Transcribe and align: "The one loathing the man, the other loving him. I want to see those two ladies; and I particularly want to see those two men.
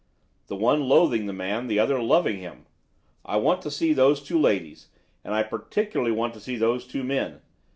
"The 0.47 0.55
one 0.55 0.89
loathing 0.89 1.27
the 1.27 1.31
man, 1.31 1.67
the 1.67 1.77
other 1.77 2.01
loving 2.01 2.37
him. 2.39 2.65
I 3.23 3.37
want 3.37 3.61
to 3.61 3.69
see 3.69 3.93
those 3.93 4.19
two 4.19 4.39
ladies; 4.41 4.87
and 5.23 5.35
I 5.35 5.43
particularly 5.43 6.09
want 6.11 6.33
to 6.33 6.39
see 6.39 6.55
those 6.55 6.87
two 6.87 7.03
men. 7.03 7.41